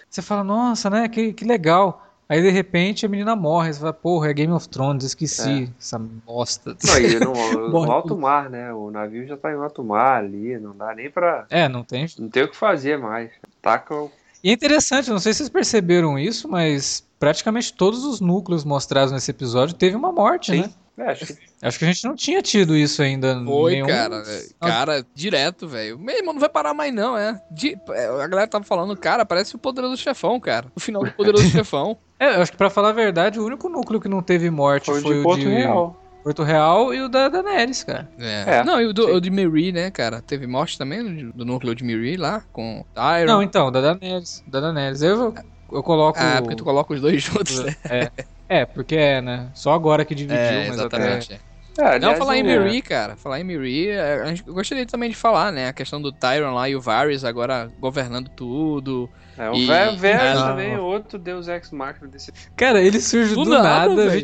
[0.10, 1.08] Você fala, nossa, né?
[1.08, 2.06] Que, que legal.
[2.28, 3.74] Aí de repente a menina morre.
[3.74, 6.78] Você fala, porra, é Game of Thrones, esqueci essa bosta.
[6.86, 8.72] Não, e no, no alto mar, né?
[8.72, 11.48] O navio já tá em alto mar ali, não dá nem pra.
[11.50, 12.06] É, não tem.
[12.20, 13.32] Não tem o que fazer mais.
[13.62, 14.12] Taca o.
[14.44, 19.12] E é interessante, não sei se vocês perceberam isso, mas praticamente todos os núcleos mostrados
[19.12, 20.62] nesse episódio teve uma morte, Sim.
[20.62, 20.70] né?
[21.00, 23.42] É, acho que Acho que a gente não tinha tido isso ainda.
[23.46, 23.88] Foi, nenhum...
[23.88, 24.24] cara.
[24.28, 25.98] é, Cara, direto, velho.
[25.98, 27.42] Meu irmão não vai parar mais, não, é.
[27.52, 30.68] Di- é, A galera tava falando, cara, parece o Poderoso Chefão, cara.
[30.76, 31.98] O final do Poderoso Chefão.
[32.20, 34.86] É, eu acho que pra falar a verdade, o único núcleo que não teve morte
[34.88, 36.04] foi, foi, o de Porto Real.
[36.22, 38.10] Porto Real e o da Daenerys, cara.
[38.20, 38.58] É.
[38.58, 40.22] É, não, e o, do, o de Miri, né, cara?
[40.22, 43.26] Teve morte também do, do núcleo de Miri lá, com Tyron.
[43.26, 44.44] Não, então, da Daenerys.
[44.46, 45.02] Da Daenerys.
[45.02, 45.34] Eu,
[45.72, 46.20] eu coloco.
[46.20, 47.74] ah, porque tu coloca os dois juntos, né?
[47.86, 48.12] É,
[48.50, 49.52] é, porque é, né?
[49.56, 51.20] Só agora que dividiu, É, mas até.
[51.20, 51.34] exatamente.
[51.34, 51.42] é.
[51.80, 53.16] É, Não, aliás, falar em Miri, cara.
[53.18, 55.68] Falar em Miri, é, eu gostaria também de falar, né?
[55.70, 59.12] A questão do Tyron lá e o Varys agora governando tudo.
[59.38, 60.00] É, o E- Varys
[60.38, 60.84] Ah, também, não.
[60.84, 62.32] outro Deus Ex Machina desse.
[62.56, 63.90] Cara, ele surge do, Do nada.
[63.90, 64.16] nada,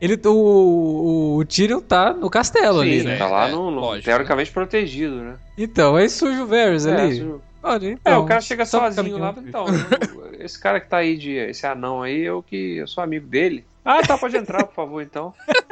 [0.00, 3.16] ele, o, o, o Tyrion tá no castelo ali, Sim, né?
[3.16, 5.38] tá lá É, no, no- lógico, teoricamente protegido, né?
[5.56, 7.10] Então, aí surge o Varys É, ali.
[7.10, 9.98] su- Olha, É, então, o cara chega sozinho lá, então, eu-
[10.44, 13.64] esse cara que tá aí, de, esse anão aí, eu que eu sou amigo dele.
[13.84, 15.32] Ah, tá, pode entrar, por favor, então.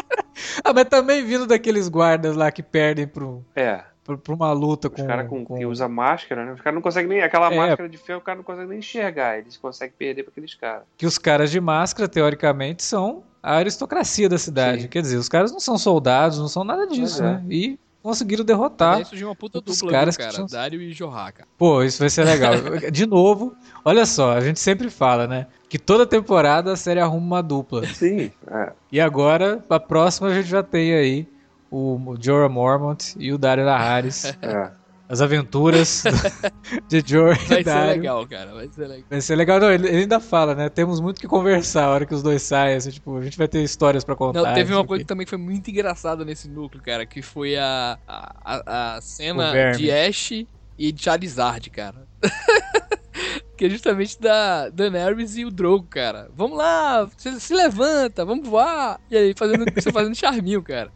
[0.64, 4.94] Ah, mas também vindo daqueles guardas lá que perdem pro, É, pra uma luta os
[4.94, 5.06] com.
[5.06, 6.52] caras com, com- que usa máscara, né?
[6.52, 7.22] Os caras não conseguem nem.
[7.22, 7.56] Aquela É.
[7.56, 9.38] máscara de ferro, o cara não consegue nem enxergar.
[9.38, 10.82] Eles conseguem perder pra aqueles caras.
[10.96, 14.82] que os caras de máscara, teoricamente, são a aristocracia da cidade.
[14.82, 14.88] Sim.
[14.88, 17.26] Quer dizer, os caras não são soldados, não são nada disso, é.
[17.34, 17.44] né?
[17.48, 18.96] E conseguiram derrotar.
[18.98, 20.34] Aí surgiu uma puta Os dupla, caras viu, que cara.
[20.34, 21.48] tinham- Dario e Jorra, cara.
[21.56, 22.52] Pô, isso vai ser legal.
[22.90, 25.46] De novo, olha só, a gente sempre fala, né?
[25.68, 27.86] Que toda temporada a série arruma uma dupla.
[27.86, 28.30] Sim.
[28.50, 28.72] É.
[28.90, 31.28] E agora, a próxima, a gente já tem aí
[31.70, 34.24] o Jorah Mormont e o Dario Naharis.
[34.42, 34.70] é.
[35.12, 36.04] As aventuras
[36.88, 37.90] de Jorah Vai e ser Dario.
[38.00, 38.54] legal, cara.
[38.54, 39.04] Vai ser legal.
[39.10, 39.60] Vai ser legal.
[39.60, 40.70] Não, ele, ele ainda fala, né?
[40.70, 42.76] Temos muito que conversar a hora que os dois saem.
[42.76, 44.42] Assim, tipo, a gente vai ter histórias pra contar.
[44.42, 47.98] Não, teve uma coisa que também foi muito engraçada nesse núcleo, cara, que foi a,
[48.08, 50.30] a, a- cena de Ash
[50.78, 52.08] e de Charizard, cara.
[53.58, 56.30] que é justamente da Daenerys e o Drogo, cara.
[56.34, 58.98] Vamos lá, você se levanta, vamos voar.
[59.10, 60.90] E aí, fazendo, você fazendo charminho, cara.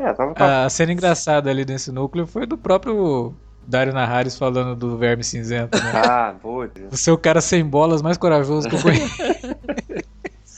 [0.00, 0.64] É, tava, tava...
[0.64, 3.34] A cena engraçada ali nesse núcleo foi do próprio
[3.66, 5.92] Dario Naharis falando do verme cinzento, né?
[5.94, 6.82] Ah, putz.
[6.90, 9.16] Você é o cara sem bolas mais corajoso que eu conheço.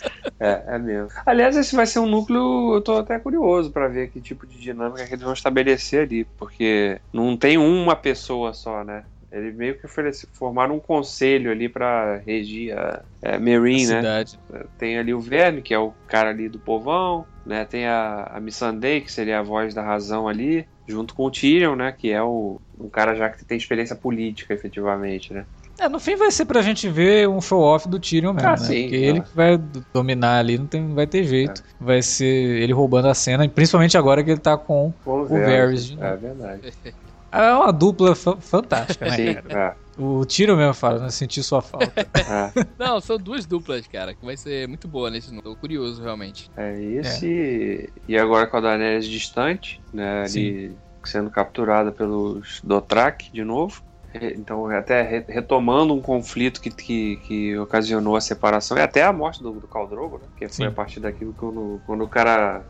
[0.39, 1.09] É, é mesmo.
[1.25, 4.59] Aliás, esse vai ser um núcleo, eu tô até curioso pra ver que tipo de
[4.59, 9.05] dinâmica que eles vão estabelecer ali, porque não tem uma pessoa só, né?
[9.33, 13.97] Ele meio que oferece, formaram um conselho ali pra regir a é, Marine, né?
[13.97, 14.39] Cidade.
[14.79, 17.65] Tem ali o Verme, que é o cara ali do povão, né?
[17.65, 21.75] Tem a, a Missandei, que seria a voz da razão ali, junto com o Tyrion,
[21.75, 21.93] né?
[21.93, 25.47] Que é o, um cara já que tem experiência política, efetivamente, né?
[25.81, 28.57] É, no fim vai ser pra gente ver um show-off do Tyrion mesmo, Ah, né?
[28.59, 29.59] sim, Porque ele que vai
[29.95, 31.63] dominar ali, não, tem, não vai ter jeito.
[31.81, 35.27] Vai ser ele roubando a cena, e principalmente agora que ele tá com Com o
[35.27, 36.73] Varys É verdade.
[37.33, 39.77] É uma dupla fa- fantástica, né, Sim, cara?
[39.97, 41.11] é, O Tyrion mesmo fala, né?
[41.11, 41.93] Sentir sua falta.
[42.17, 42.53] é.
[42.79, 45.35] Não, são duas duplas, cara, que vai ser muito boa nesse.
[45.43, 46.51] Tô curioso, realmente.
[46.57, 47.93] É esse.
[48.07, 50.25] E agora com a Daenerys distante, né?
[50.25, 53.83] Ali sendo capturada pelos Dothraki de novo.
[54.13, 59.03] Re- Então, até re- retomando um conflito que, que, que ocasionou a separação e até
[59.03, 60.27] a morte do, do Khal Drogo, né?
[60.37, 60.67] Que foi Sim.
[60.67, 62.65] a partir daquilo quando, quando o cara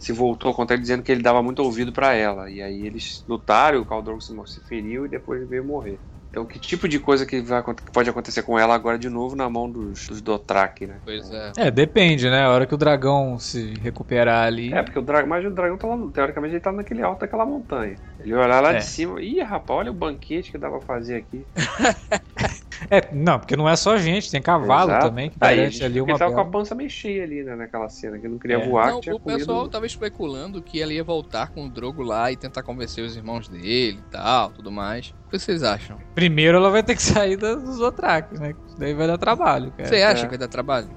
[0.00, 2.50] se voltou contra ele dizendo que ele dava muito ouvido pra ela.
[2.50, 6.00] E aí eles lutaram, o Khal Drogo se, se feriu e depois veio morrer.
[6.30, 9.34] Então, que tipo de coisa que, vai, que pode acontecer com ela agora de novo
[9.34, 11.00] na mão dos, dos Dothraki, né?
[11.04, 11.52] Pois é.
[11.56, 12.44] É, depende, né?
[12.44, 14.72] A hora que o dragão se recuperar ali.
[14.72, 17.44] É, porque o dragão, mas o dragão tá lá, teoricamente ele tá naquele alto daquela
[17.44, 17.96] montanha.
[18.20, 18.78] Ele olhar lá É.
[18.78, 21.44] de cima, ih, rapaz, olha o banquete que dá pra fazer aqui.
[22.88, 25.06] É, não, porque não é só gente, tem cavalo Exato.
[25.08, 27.54] também, que Aí, garante ali uma ele tava com a pança meio cheia ali, né,
[27.56, 28.66] naquela cena, que ele não queria É.
[28.66, 29.72] voar, Não, que tinha o pessoal comido...
[29.72, 33.48] tava especulando que ela ia voltar com o Drogo lá e tentar convencer os irmãos
[33.48, 35.14] dele e tal, tudo mais.
[35.26, 35.98] O que vocês acham?
[36.14, 38.54] Primeiro ela vai ter que sair dos Otraki, né?
[38.66, 39.88] Isso daí vai dar trabalho, cara.
[39.88, 40.24] Você acha é.
[40.24, 40.88] que vai dar trabalho?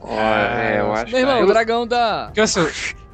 [0.00, 1.44] Olha, é, eu acho Meu irmão, que...
[1.44, 2.26] o dragão da.
[2.26, 2.60] Porque, assim,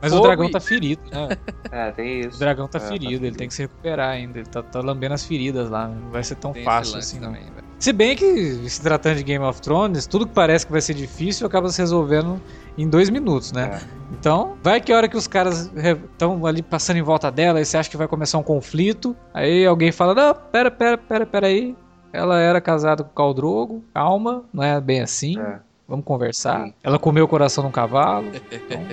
[0.02, 1.28] mas o dragão tá ferido, né?
[1.72, 2.38] É, tem O isso.
[2.38, 3.36] dragão tá É, tá ferido, ele ferido.
[3.38, 4.40] tem que se recuperar ainda.
[4.40, 7.28] Ele tá, tá lambendo as feridas lá, não vai ser tão Tem fácil assim, não.
[7.28, 7.62] também, velho.
[7.78, 10.94] Se bem que, se tratando de Game of Thrones, tudo que parece que vai ser
[10.94, 12.40] difícil acaba se resolvendo
[12.78, 13.80] em dois minutos, né?
[13.82, 14.02] É.
[14.12, 17.64] Então, vai que a hora que os caras estão ali passando em volta dela e
[17.64, 21.46] você acha que vai começar um conflito, aí alguém fala: Não, pera, pera, pera, pera
[21.46, 21.74] aí.
[22.12, 25.40] Ela era casada com o Khal Drogo, calma, não é bem assim.
[25.40, 25.58] É.
[25.88, 26.66] Vamos conversar.
[26.66, 26.74] Sim.
[26.84, 28.26] Ela comeu o coração num cavalo.
[28.52, 28.86] Então,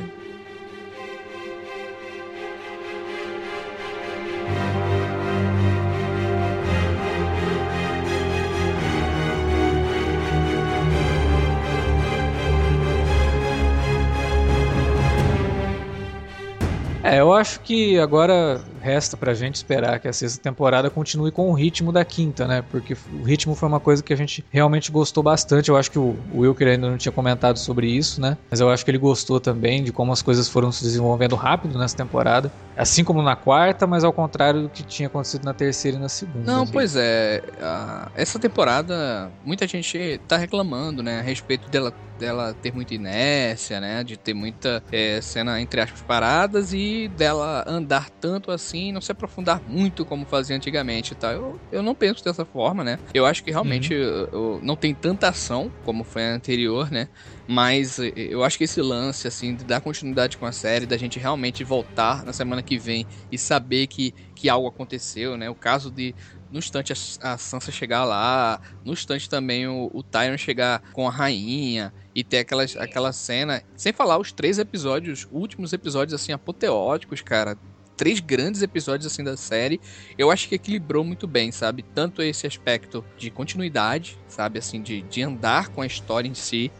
[17.12, 21.49] É, eu acho que agora resta pra gente esperar que a sexta temporada continue com
[21.49, 22.61] o ritmo da quinta, né?
[22.61, 25.69] Porque o ritmo foi uma coisa que a gente realmente gostou bastante.
[25.69, 28.37] Eu acho que o Wilker ainda não tinha comentado sobre isso, né?
[28.49, 31.77] Mas eu acho que ele gostou também de como as coisas foram se desenvolvendo rápido
[31.77, 32.51] nessa temporada.
[32.75, 36.07] Assim como na quarta, mas ao contrário do que tinha acontecido na terceira e na
[36.07, 36.49] segunda.
[36.49, 36.71] Não, assim.
[36.71, 37.41] pois é.
[37.61, 41.19] a- essa temporada, muita gente tá reclamando, né?
[41.19, 44.01] A respeito dela, dela ter muita inércia, né?
[44.03, 49.01] De ter muita é, cena, entre aspas, paradas e dela andar tanto assim e não
[49.01, 51.32] se aprofundar muito como fazia antigamente tal.
[51.32, 52.99] Eu, eu não penso dessa forma, né?
[53.13, 57.08] Eu acho que realmente eu- eu- não tem tanta ação como foi a anterior, né?
[57.47, 61.17] Mas eu acho que esse lance, assim, de dar continuidade com a série, da gente
[61.17, 65.49] realmente voltar na semana que vem e saber que, que algo aconteceu, né?
[65.49, 66.15] O caso de,
[66.49, 71.08] no instante, a, a Sansa chegar lá, no instante também o, o Tyrion chegar com
[71.08, 73.63] a rainha e ter aquelas, aquela cena.
[73.75, 77.58] Sem falar os três episódios, últimos episódios, assim, apoteóticos, cara.
[77.99, 79.77] Três grandes episódios, assim, da série.
[80.17, 81.83] Eu acho que equilibrou muito bem, sabe?
[81.83, 84.57] Tanto esse aspecto de continuidade, sabe?
[84.57, 86.71] Assim, de, de andar com a história em si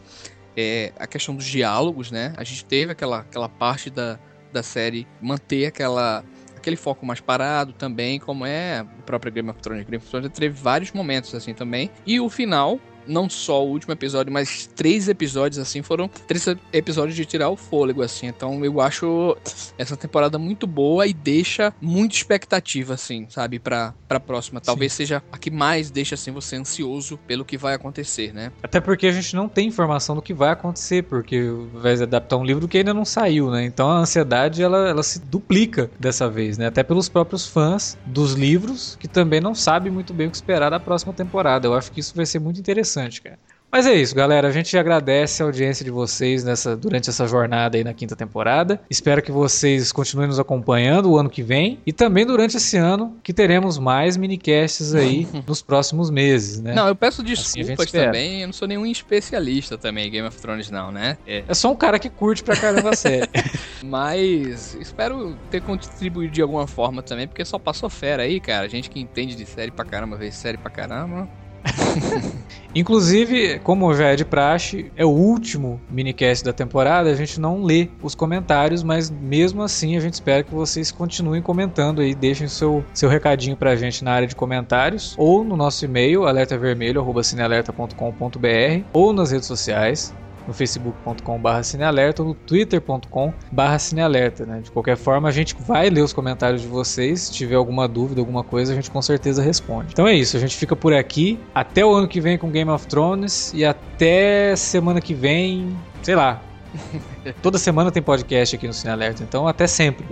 [0.56, 2.32] é, a questão dos diálogos, né?
[2.38, 4.18] A gente teve aquela, aquela parte da,
[4.50, 6.24] da série manter aquela,
[6.56, 9.84] aquele foco mais parado também, como é o próprio Game of Thrones.
[9.84, 11.90] Game of Thrones teve vários momentos assim também.
[12.06, 17.16] E o final, não só o último episódio, mas três episódios assim, foram três episódios
[17.16, 18.26] de tirar o fôlego, assim.
[18.26, 19.36] Então eu acho
[19.78, 24.60] essa temporada muito boa e deixa muita expectativa, assim, sabe, pra, pra próxima.
[24.60, 28.52] Talvez seja a que mais deixa, assim, você ansioso pelo que vai acontecer, né?
[28.62, 32.44] Até porque a gente não tem informação do que vai acontecer, porque vai adaptar um
[32.44, 33.64] livro que ainda não saiu, né?
[33.64, 36.66] Então a ansiedade ela, ela se duplica dessa vez, né?
[36.66, 40.70] Até pelos próprios fãs dos livros, que também não sabem muito bem o que esperar
[40.70, 41.66] da próxima temporada.
[41.66, 42.89] Eu acho que isso vai ser muito interessante,
[43.22, 43.38] cara.
[43.72, 44.48] Mas é isso, galera.
[44.48, 48.80] A gente agradece a audiência de vocês nessa, durante essa jornada aí na quinta temporada.
[48.90, 53.16] Espero que vocês continuem nos acompanhando o ano que vem e também durante esse ano
[53.22, 56.74] que teremos mais minicasts aí nos próximos meses, né?
[56.74, 58.40] Não, eu peço desculpas assim também.
[58.40, 61.16] Eu não sou nenhum especialista também em Game of Thrones, não, né?
[61.24, 63.28] É, é só um cara que curte pra caramba a série.
[63.84, 68.68] Mas espero ter contribuído de alguma forma também, porque só passou fera aí, cara.
[68.68, 71.28] Gente que entende de série pra caramba, vê série pra caramba.
[72.74, 77.64] Inclusive, como já é de praxe, é o último minicast da temporada, a gente não
[77.64, 82.46] lê os comentários, mas mesmo assim a gente espera que vocês continuem comentando aí, deixem
[82.46, 89.12] seu, seu recadinho pra gente na área de comentários, ou no nosso e-mail, alertavermelho.cinealerta.com.br, ou
[89.12, 90.14] nas redes sociais
[90.46, 94.60] no facebook.com.br cinealerta ou no twitter.com.br cinealerta, né?
[94.60, 97.22] De qualquer forma, a gente vai ler os comentários de vocês.
[97.22, 99.88] Se tiver alguma dúvida, alguma coisa, a gente com certeza responde.
[99.92, 101.38] Então é isso, a gente fica por aqui.
[101.54, 106.14] Até o ano que vem com Game of Thrones e até semana que vem, sei
[106.14, 106.42] lá.
[107.42, 110.06] Toda semana tem podcast aqui no Cinealerta, então até sempre.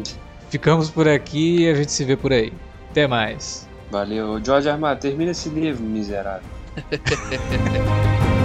[0.50, 2.52] Ficamos por aqui e a gente se vê por aí.
[2.90, 3.68] Até mais.
[3.90, 4.42] Valeu.
[4.44, 6.48] George Armado, termina esse livro, miserável.